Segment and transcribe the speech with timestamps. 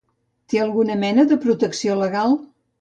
[0.53, 2.39] Té alguna mena de protecció legal?